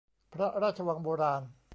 [0.33, 1.41] พระราชวังโบราณ